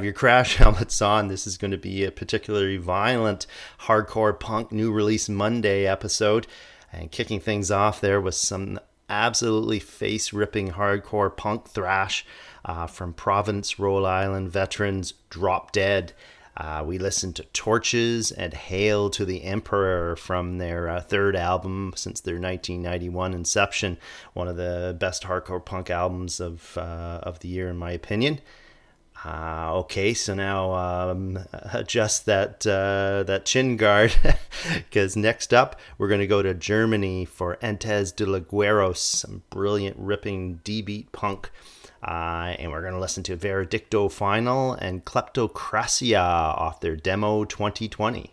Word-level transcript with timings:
Have 0.00 0.04
your 0.06 0.14
crash 0.14 0.56
helmets 0.56 1.02
on. 1.02 1.28
This 1.28 1.46
is 1.46 1.58
going 1.58 1.72
to 1.72 1.76
be 1.76 2.04
a 2.04 2.10
particularly 2.10 2.78
violent 2.78 3.46
hardcore 3.80 4.40
punk 4.40 4.72
new 4.72 4.90
release 4.90 5.28
Monday 5.28 5.86
episode. 5.86 6.46
And 6.90 7.12
kicking 7.12 7.38
things 7.38 7.70
off 7.70 8.00
there 8.00 8.18
was 8.18 8.38
some 8.38 8.80
absolutely 9.10 9.78
face 9.78 10.32
ripping 10.32 10.70
hardcore 10.70 11.36
punk 11.36 11.68
thrash 11.68 12.24
uh, 12.64 12.86
from 12.86 13.12
Providence, 13.12 13.78
Rhode 13.78 14.06
Island 14.06 14.50
veterans 14.50 15.12
Dropdead. 15.28 16.12
Uh, 16.56 16.82
we 16.86 16.96
listened 16.96 17.36
to 17.36 17.44
Torches 17.52 18.32
and 18.32 18.54
Hail 18.54 19.10
to 19.10 19.26
the 19.26 19.44
Emperor 19.44 20.16
from 20.16 20.56
their 20.56 20.88
uh, 20.88 21.02
third 21.02 21.36
album 21.36 21.92
since 21.94 22.20
their 22.20 22.40
1991 22.40 23.34
inception. 23.34 23.98
One 24.32 24.48
of 24.48 24.56
the 24.56 24.96
best 24.98 25.24
hardcore 25.24 25.62
punk 25.62 25.90
albums 25.90 26.40
of, 26.40 26.78
uh, 26.78 27.20
of 27.22 27.40
the 27.40 27.48
year, 27.48 27.68
in 27.68 27.76
my 27.76 27.92
opinion. 27.92 28.40
Uh, 29.22 29.70
okay, 29.74 30.14
so 30.14 30.32
now 30.32 30.72
um, 30.72 31.38
adjust 31.74 32.24
that 32.24 32.66
uh, 32.66 33.22
that 33.24 33.44
chin 33.44 33.76
guard 33.76 34.14
because 34.74 35.14
next 35.14 35.52
up 35.52 35.78
we're 35.98 36.08
going 36.08 36.20
to 36.20 36.26
go 36.26 36.40
to 36.42 36.54
Germany 36.54 37.26
for 37.26 37.58
Antes 37.60 38.12
de 38.12 38.24
la 38.24 38.38
Gurros, 38.38 38.96
some 38.96 39.42
brilliant 39.50 39.96
ripping 39.98 40.60
D 40.64 40.80
beat 40.80 41.12
punk. 41.12 41.50
Uh, 42.02 42.54
and 42.58 42.70
we're 42.70 42.80
going 42.80 42.94
to 42.94 42.98
listen 43.00 43.22
to 43.22 43.36
Veredicto 43.36 44.10
Final 44.10 44.72
and 44.72 45.04
Kleptocracia 45.04 46.18
off 46.18 46.80
their 46.80 46.96
demo 46.96 47.44
2020. 47.44 48.32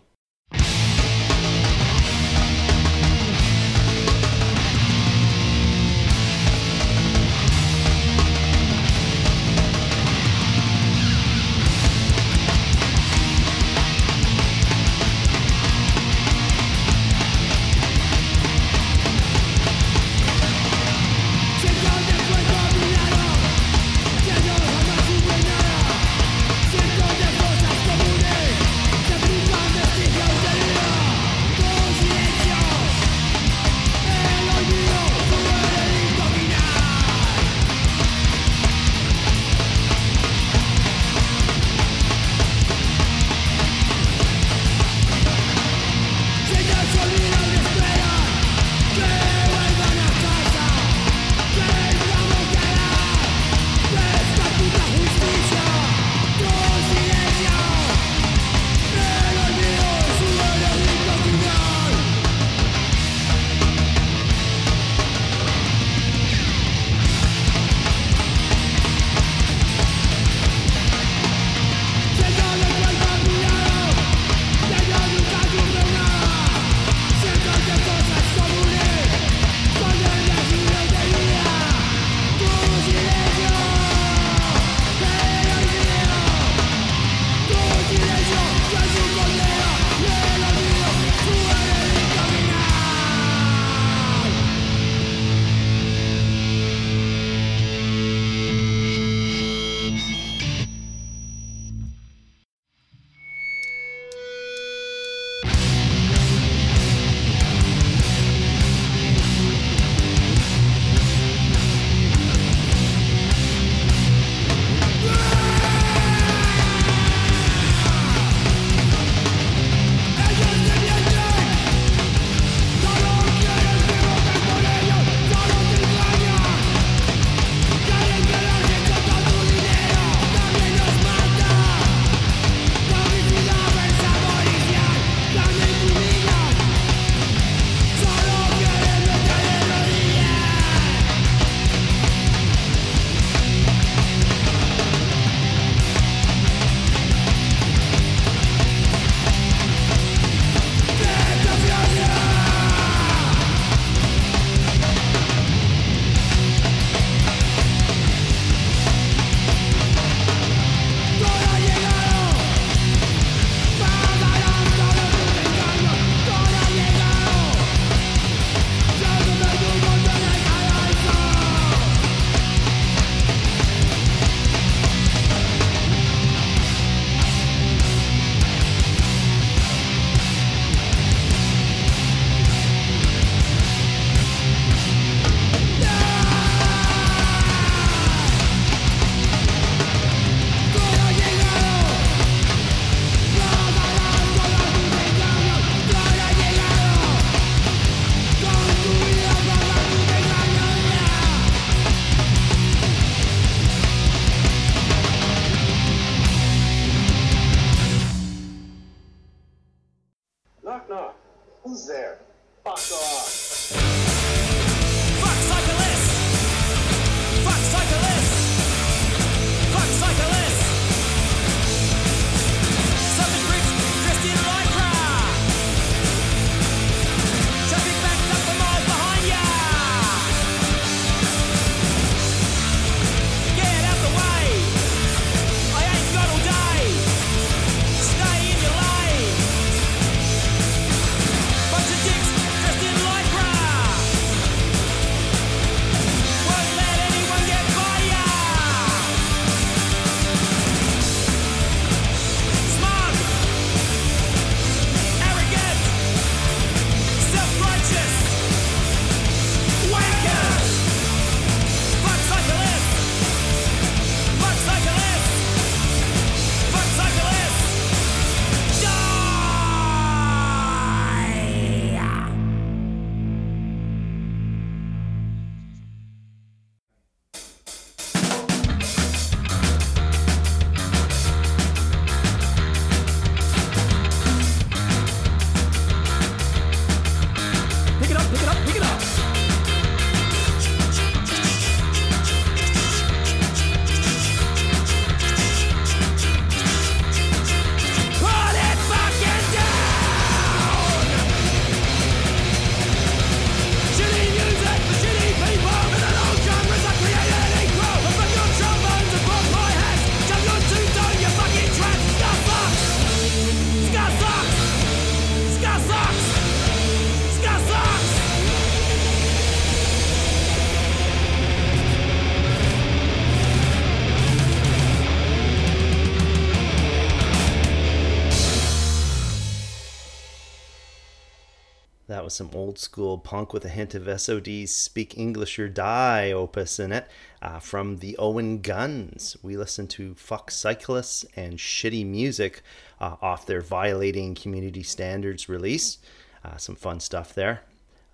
Some 332.38 332.50
old 332.54 332.78
school 332.78 333.18
punk 333.18 333.52
with 333.52 333.64
a 333.64 333.68
hint 333.68 333.96
of 333.96 334.20
SOD's 334.20 334.72
Speak 334.72 335.18
English 335.18 335.58
or 335.58 335.68
Die 335.68 336.30
opus 336.30 336.78
in 336.78 336.92
it 336.92 337.08
uh, 337.42 337.58
from 337.58 337.96
the 337.96 338.16
Owen 338.16 338.60
Guns. 338.60 339.36
We 339.42 339.56
listened 339.56 339.90
to 339.90 340.14
Fuck 340.14 340.52
Cyclists 340.52 341.26
and 341.34 341.58
Shitty 341.58 342.06
Music 342.06 342.62
uh, 343.00 343.16
off 343.20 343.44
their 343.44 343.60
Violating 343.60 344.36
Community 344.36 344.84
Standards 344.84 345.48
release. 345.48 345.98
Uh, 346.44 346.56
some 346.56 346.76
fun 346.76 347.00
stuff 347.00 347.34
there. 347.34 347.62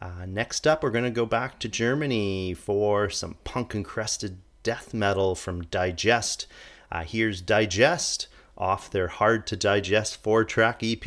Uh, 0.01 0.25
next 0.27 0.67
up, 0.67 0.83
we're 0.83 0.91
going 0.91 1.05
to 1.05 1.11
go 1.11 1.27
back 1.27 1.59
to 1.59 1.69
Germany 1.69 2.55
for 2.55 3.11
some 3.11 3.37
punk 3.45 3.75
encrusted 3.75 4.39
death 4.63 4.95
metal 4.95 5.35
from 5.35 5.65
Digest. 5.65 6.47
Uh, 6.91 7.05
here's 7.05 7.43
Digest 7.43 8.29
off 8.57 8.89
their 8.91 9.09
hard 9.09 9.47
to 9.49 9.57
digest 9.57 10.23
four 10.23 10.45
track 10.45 10.81
EP. 10.83 11.05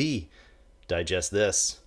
Digest 0.88 1.31
this. 1.31 1.79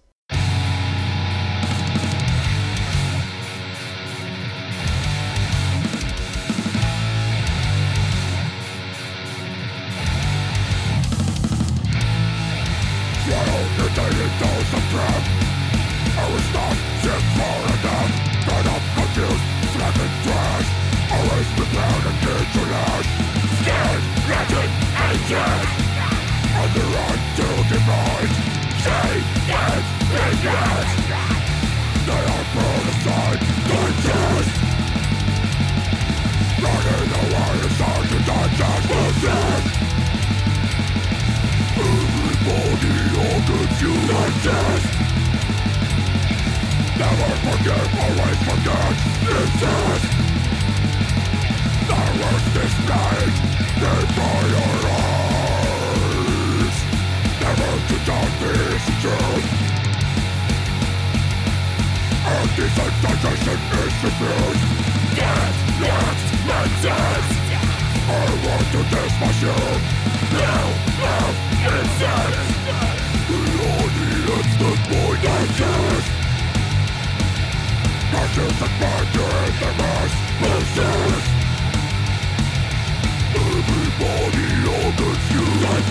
you 85.32 85.44
like 85.66 85.88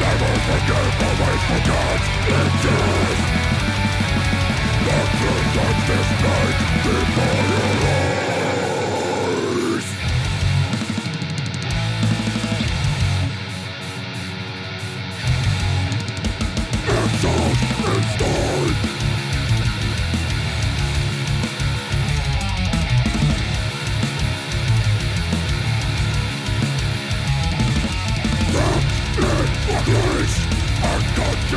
Never 0.00 0.32
always 1.06 1.42
forget 1.50 2.00
It's 2.36 2.64
this 2.64 3.48
Nothing 4.88 5.46
like 5.58 5.80
this 5.88 6.08
night, 6.22 6.56
deep 6.84 7.18
on 7.18 8.17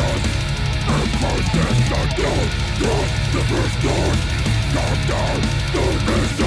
Destruction 0.01 0.31
And 0.87 1.11
my 1.21 1.35
death 1.53 1.89
not 1.91 2.09
done 2.17 2.49
Not 2.81 3.07
the 3.33 3.41
first 3.51 3.77
time 3.81 4.19
Knock 4.73 5.07
down 5.07 5.41
the 5.73 6.11
mystery 6.11 6.40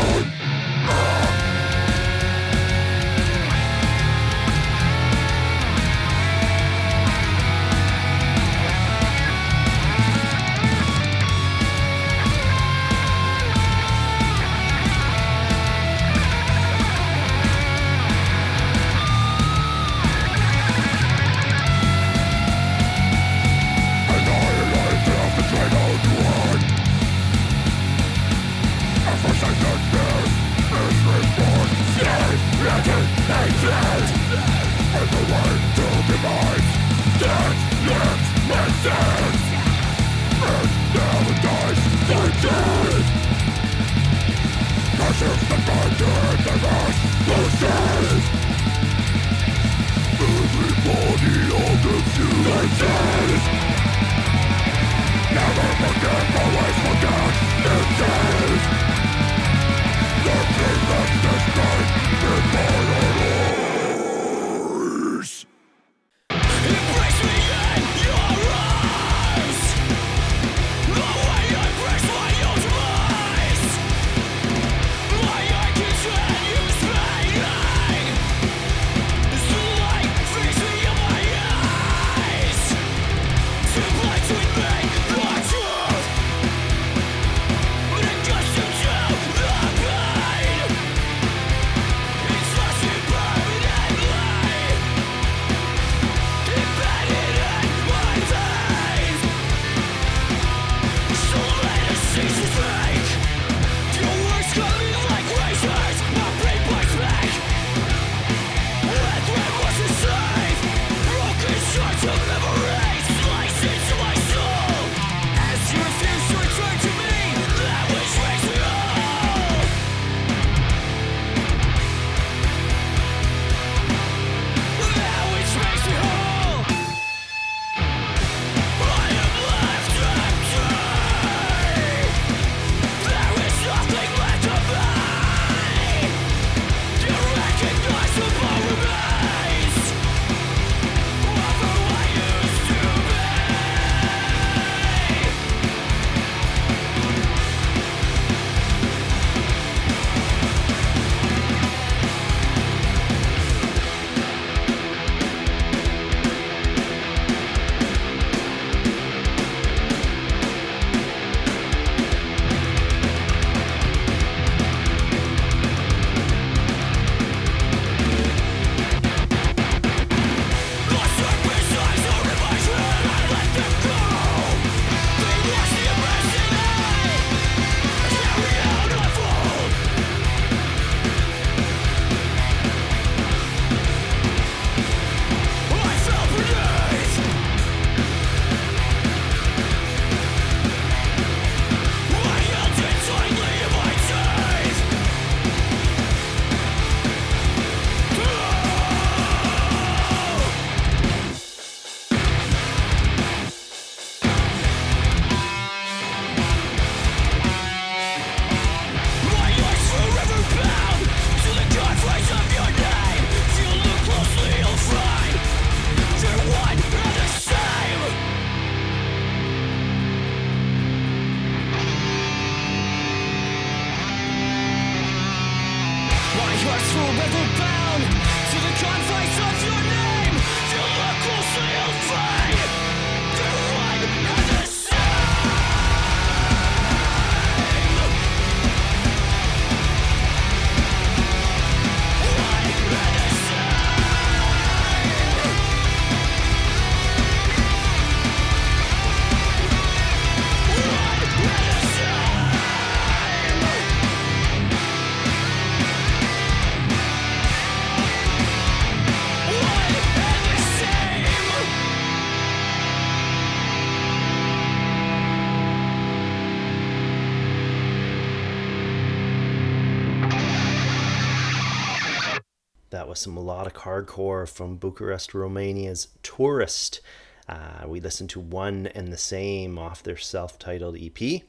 was 273.15 273.21
some 273.21 273.35
melodic 273.35 273.75
hardcore 273.75 274.49
from 274.49 274.75
Bucharest, 274.75 275.35
Romania's 275.35 276.09
Tourist. 276.25 277.01
Uh, 277.49 277.87
we 277.87 278.01
listened 278.01 278.29
to 278.31 278.41
One 278.41 278.89
and 278.89 279.13
the 279.13 279.17
Same 279.17 279.79
off 279.79 280.03
their 280.03 280.17
self 280.17 280.59
titled 280.59 280.97
EP. 281.01 281.43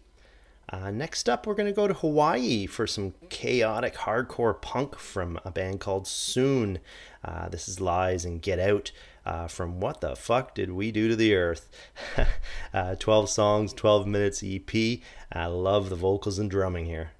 Uh, 0.69 0.91
next 0.91 1.27
up, 1.27 1.47
we're 1.47 1.55
going 1.55 1.65
to 1.65 1.73
go 1.73 1.87
to 1.87 1.95
Hawaii 1.95 2.67
for 2.67 2.85
some 2.85 3.15
chaotic 3.29 3.95
hardcore 3.95 4.61
punk 4.61 4.99
from 4.99 5.39
a 5.43 5.49
band 5.49 5.79
called 5.79 6.05
Soon. 6.05 6.77
Uh, 7.23 7.49
this 7.49 7.67
is 7.67 7.81
Lies 7.81 8.25
and 8.25 8.43
Get 8.43 8.59
Out 8.59 8.91
uh, 9.25 9.47
from 9.47 9.79
What 9.79 10.01
the 10.01 10.15
Fuck 10.15 10.53
Did 10.53 10.71
We 10.71 10.91
Do 10.91 11.07
to 11.07 11.15
the 11.15 11.33
Earth? 11.33 11.67
Uh, 12.75 12.93
12 12.93 13.29
songs, 13.29 13.73
12 13.73 14.05
minutes 14.05 14.43
EP. 14.45 14.99
I 15.31 15.47
love 15.47 15.89
the 15.89 15.95
vocals 15.95 16.37
and 16.37 16.51
drumming 16.51 16.85
here. 16.85 17.11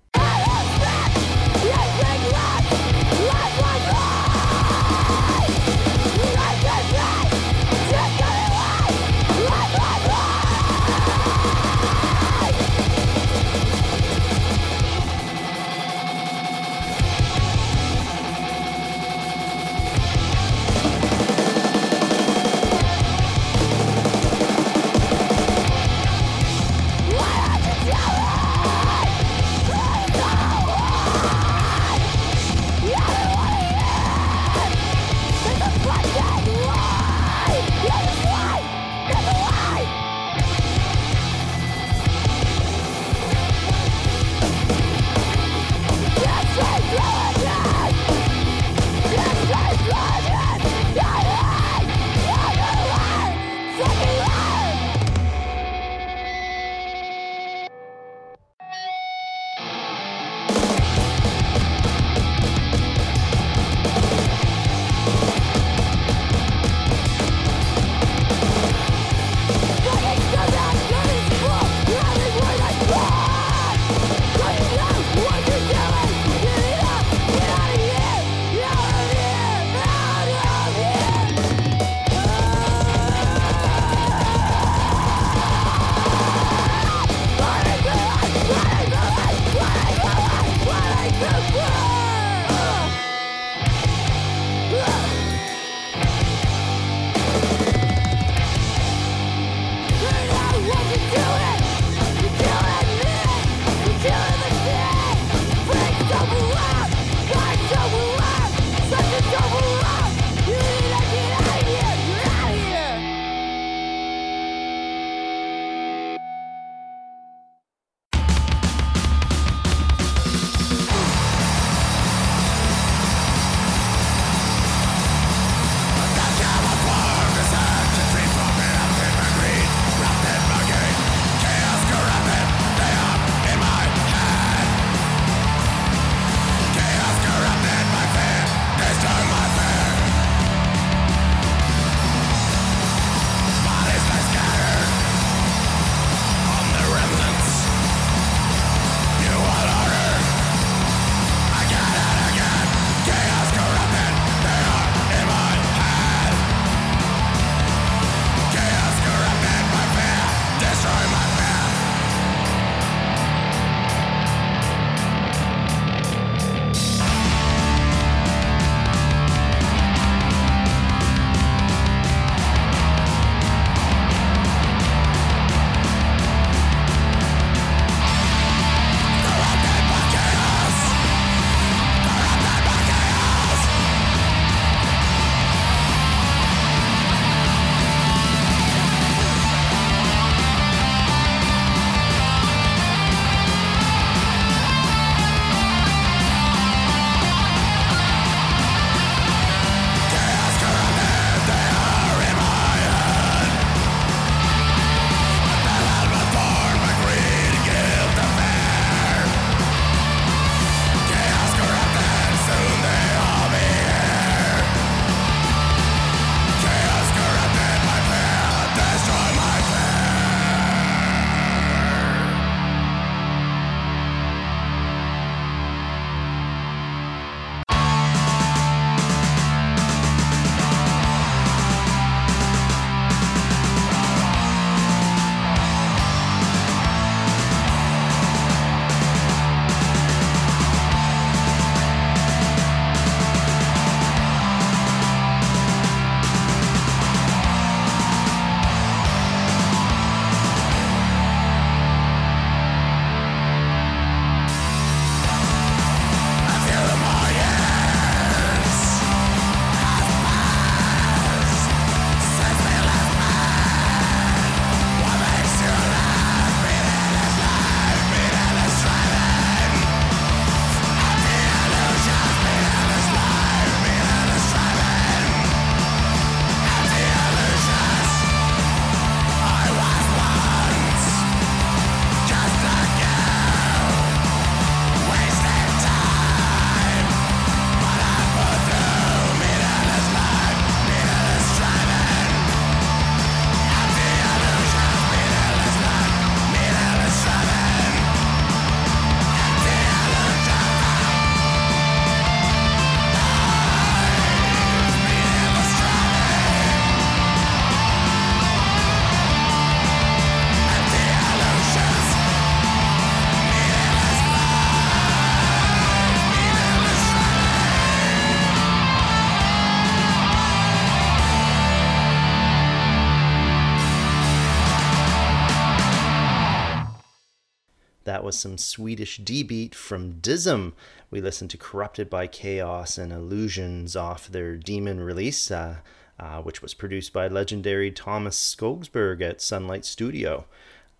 Was 328.35 328.41
some 328.41 328.57
Swedish 328.57 329.15
D 329.19 329.43
beat 329.43 329.73
from 329.73 330.15
Dism. 330.15 330.73
We 331.09 331.21
listened 331.21 331.51
to 331.51 331.57
Corrupted 331.57 332.09
by 332.09 332.27
Chaos 332.27 332.97
and 332.97 333.13
Illusions 333.13 333.95
off 333.95 334.27
their 334.27 334.57
Demon 334.57 334.99
release, 334.99 335.49
uh, 335.49 335.77
uh, 336.19 336.41
which 336.41 336.61
was 336.61 336.73
produced 336.73 337.13
by 337.13 337.29
legendary 337.29 337.91
Tomas 337.91 338.37
Skogsberg 338.37 339.21
at 339.21 339.39
Sunlight 339.39 339.85
Studio. 339.85 340.43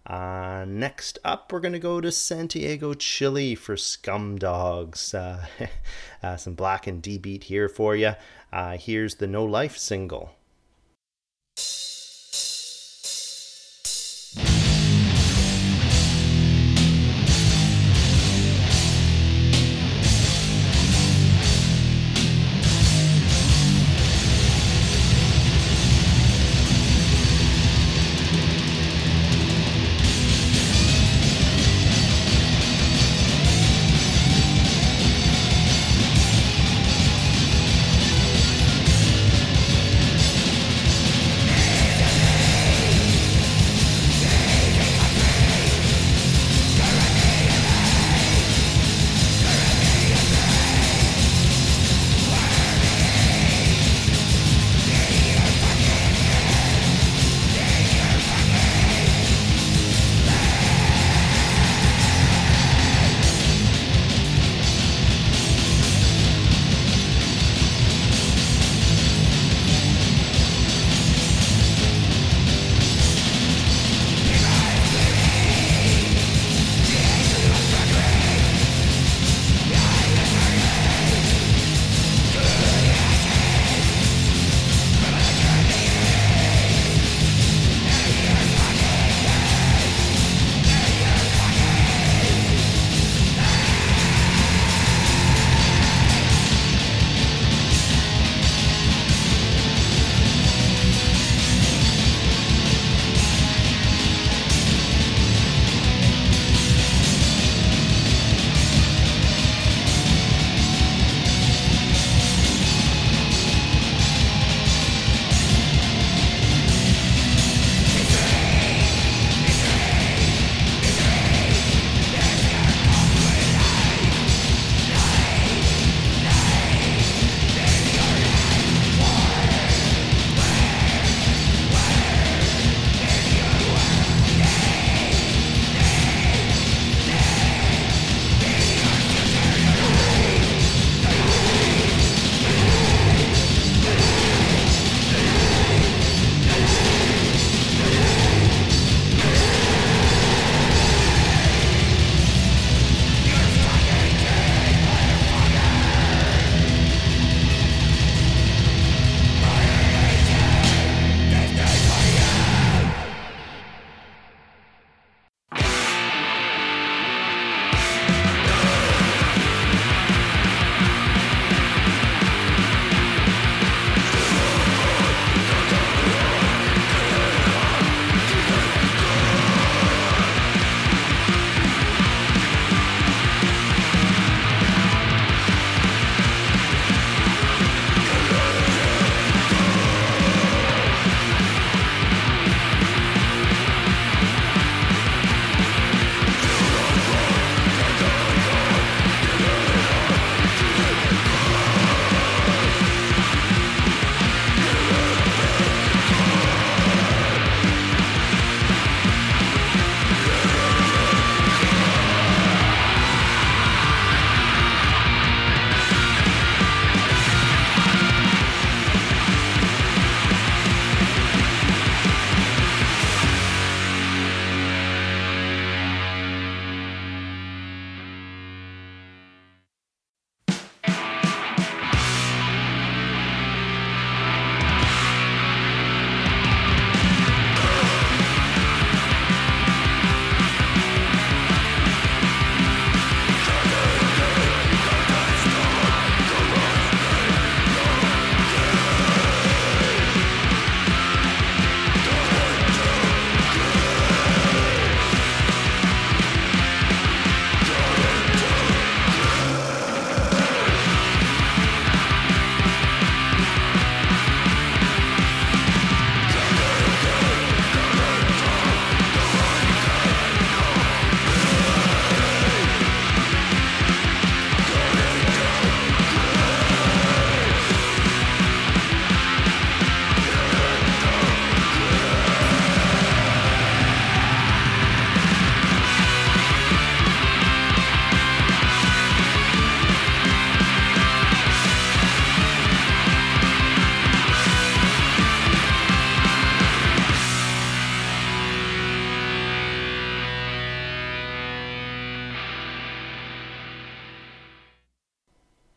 Uh, 0.07 0.63
next 0.65 1.19
up, 1.25 1.51
we're 1.51 1.59
going 1.59 1.73
to 1.73 1.79
go 1.79 1.99
to 1.99 2.09
Santiago, 2.09 2.93
Chile 2.93 3.53
for 3.53 3.75
Scumdogs. 3.75 5.13
Uh, 5.13 5.67
uh, 6.25 6.37
some 6.37 6.53
black 6.53 6.87
and 6.87 7.01
D 7.01 7.17
beat 7.17 7.43
here 7.43 7.67
for 7.67 7.97
you. 7.97 8.13
Uh, 8.53 8.77
here's 8.77 9.15
the 9.15 9.27
No 9.27 9.43
Life 9.43 9.77
single. 9.77 10.37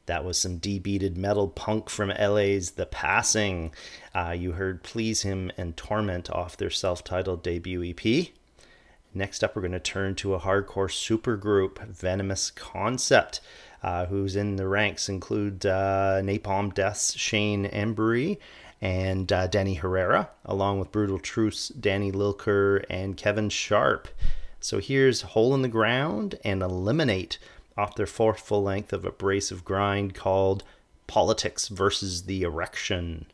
That 0.08 0.24
was 0.24 0.38
some 0.38 0.56
D-beated 0.56 1.18
metal 1.18 1.48
punk 1.48 1.90
from 1.90 2.08
LA's 2.08 2.72
The 2.72 2.86
Passing. 2.86 3.74
Uh, 4.14 4.34
you 4.36 4.52
heard 4.52 4.82
Please 4.82 5.20
Him 5.20 5.52
and 5.58 5.76
Torment 5.76 6.30
off 6.30 6.56
their 6.56 6.70
self 6.70 7.04
titled 7.04 7.42
debut 7.42 7.84
EP. 7.84 8.28
Next 9.12 9.44
up, 9.44 9.54
we're 9.54 9.60
going 9.60 9.72
to 9.72 9.80
turn 9.80 10.14
to 10.16 10.32
a 10.32 10.40
hardcore 10.40 10.88
supergroup, 10.88 11.86
Venomous 11.88 12.50
Concept, 12.50 13.42
uh, 13.82 14.06
who's 14.06 14.34
in 14.34 14.56
the 14.56 14.66
ranks 14.66 15.10
include 15.10 15.66
uh, 15.66 16.22
Napalm 16.22 16.72
Death's 16.72 17.14
Shane 17.14 17.66
Embury 17.66 18.38
and 18.80 19.30
uh, 19.30 19.46
Danny 19.46 19.74
Herrera, 19.74 20.30
along 20.46 20.78
with 20.78 20.90
Brutal 20.90 21.18
Truth's 21.18 21.68
Danny 21.68 22.12
Lilker 22.12 22.82
and 22.88 23.14
Kevin 23.14 23.50
Sharp. 23.50 24.08
So 24.58 24.78
here's 24.78 25.20
Hole 25.20 25.54
in 25.54 25.60
the 25.60 25.68
Ground 25.68 26.38
and 26.44 26.62
Eliminate 26.62 27.38
off 27.78 27.94
their 27.94 28.06
full 28.40 28.62
length 28.62 28.92
of 28.92 29.04
abrasive 29.04 29.64
grind 29.64 30.14
called 30.14 30.64
Politics 31.06 31.68
versus 31.68 32.24
the 32.24 32.42
Erection. 32.42 33.26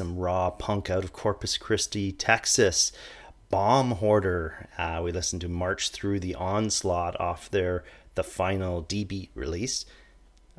Some 0.00 0.16
raw 0.16 0.48
punk 0.48 0.88
out 0.88 1.04
of 1.04 1.12
Corpus 1.12 1.58
Christi, 1.58 2.10
Texas. 2.10 2.90
Bomb 3.50 3.90
Hoarder. 3.90 4.66
Uh, 4.78 5.02
we 5.04 5.12
listened 5.12 5.42
to 5.42 5.48
March 5.48 5.90
Through 5.90 6.20
the 6.20 6.34
Onslaught 6.34 7.20
off 7.20 7.50
their 7.50 7.84
The 8.14 8.24
Final 8.24 8.80
D 8.80 9.04
Beat 9.04 9.30
release. 9.34 9.84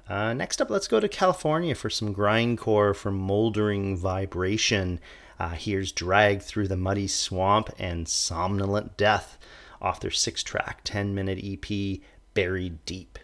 Uh, 0.08 0.34
next 0.34 0.62
up, 0.62 0.70
let's 0.70 0.88
go 0.88 1.00
to 1.00 1.10
California 1.10 1.74
for 1.74 1.90
some 1.90 2.14
grindcore 2.14 2.96
from 2.96 3.18
Moldering 3.18 3.98
Vibration. 3.98 5.00
Uh, 5.40 5.50
here's 5.50 5.92
Drag 5.92 6.44
Through 6.44 6.68
the 6.68 6.78
Muddy 6.78 7.08
Swamp 7.08 7.72
and 7.80 8.08
Somnolent 8.08 8.96
Death 8.96 9.40
off 9.82 10.00
their 10.00 10.12
six 10.12 10.44
track, 10.44 10.82
10 10.84 11.16
minute 11.16 11.40
EP, 11.44 12.00
Buried 12.36 12.86
Deep. 12.86 13.18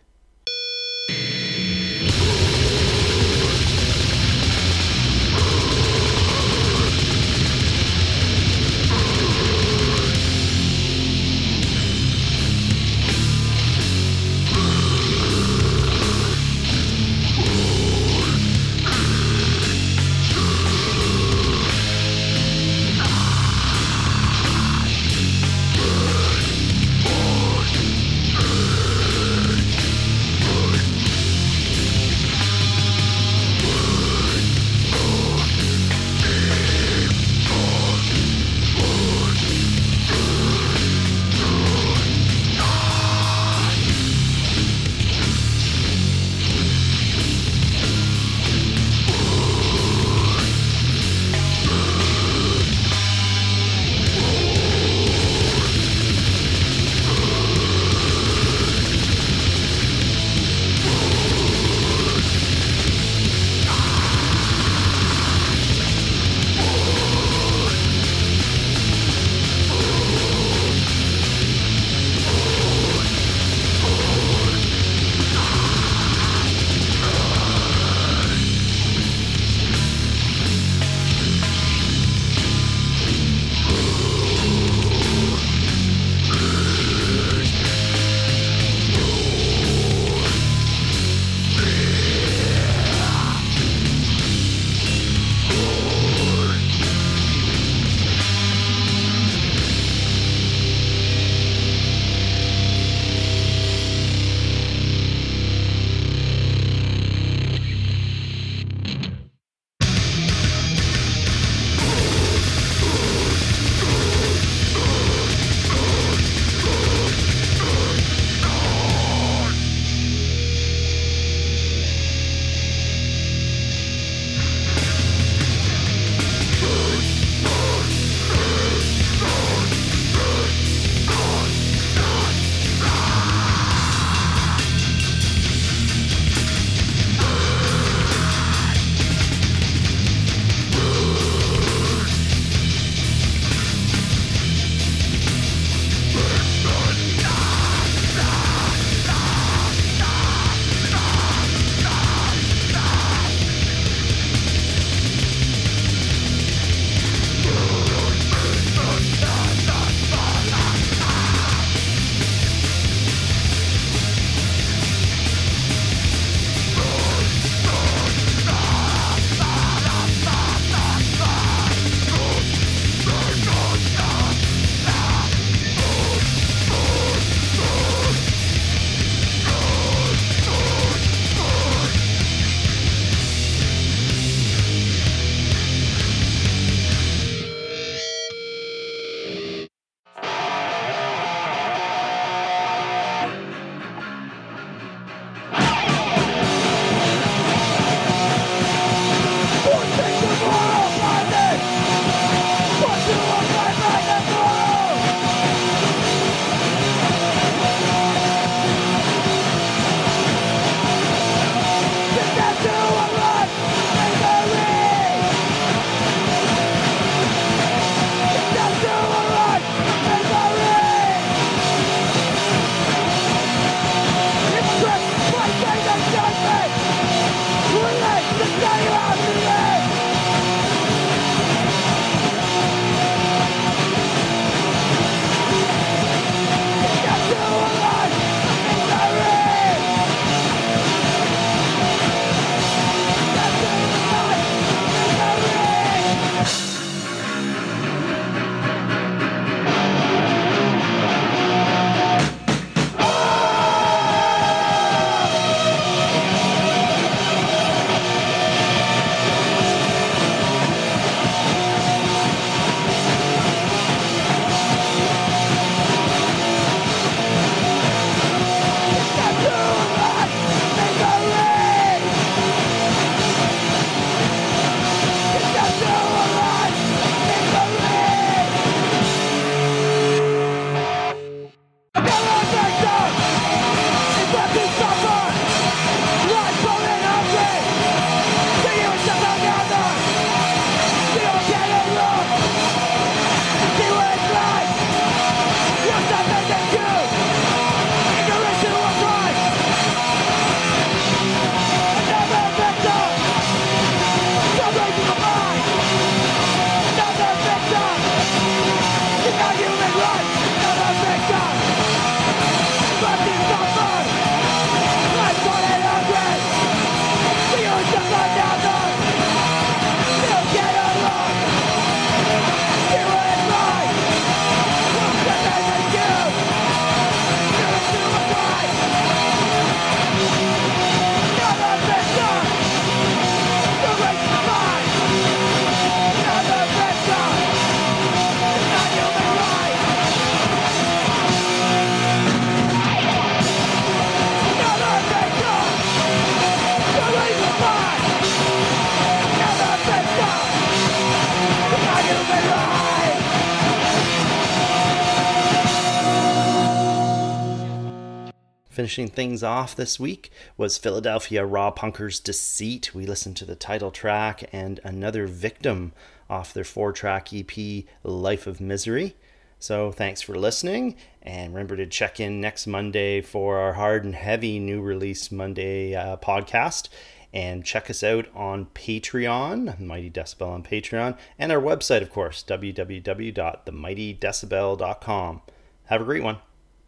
Finishing 358.98 359.15
things 359.15 359.43
off 359.43 359.75
this 359.75 360.00
week 360.00 360.31
was 360.58 360.79
Philadelphia 360.79 361.45
Raw 361.45 361.69
Punkers 361.69 362.23
Deceit. 362.23 362.95
We 362.95 363.06
listened 363.06 363.37
to 363.37 363.45
the 363.45 363.54
title 363.54 363.91
track 363.91 364.50
and 364.52 364.79
Another 364.83 365.27
Victim 365.27 365.91
off 366.27 366.52
their 366.52 366.63
four 366.63 366.91
track 366.93 367.31
EP 367.31 367.83
Life 368.02 368.48
of 368.48 368.60
Misery. 368.60 369.15
So 369.60 369.91
thanks 369.91 370.23
for 370.23 370.33
listening, 370.33 370.95
and 371.21 371.54
remember 371.54 371.77
to 371.77 371.85
check 371.85 372.19
in 372.19 372.41
next 372.41 372.65
Monday 372.65 373.21
for 373.21 373.60
our 373.60 373.73
hard 373.73 374.04
and 374.04 374.15
heavy 374.15 374.58
new 374.58 374.81
release 374.81 375.31
Monday 375.31 375.93
uh, 375.93 376.17
podcast. 376.17 376.89
And 377.31 377.63
check 377.63 377.91
us 377.91 378.02
out 378.02 378.25
on 378.33 378.65
Patreon, 378.73 379.79
Mighty 379.79 380.10
Decibel 380.10 380.48
on 380.48 380.63
Patreon, 380.63 381.15
and 381.37 381.52
our 381.52 381.62
website, 381.62 382.02
of 382.02 382.10
course, 382.10 382.43
www.themightydecibel.com. 382.48 385.41
Have 385.85 386.02
a 386.02 386.06
great 386.06 386.23
one. 386.23 386.37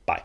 Bye. 0.08 0.24